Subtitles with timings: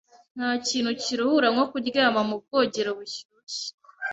[0.35, 3.67] Ntakintu kiruhura nko kuryama mu bwogero bushyushye.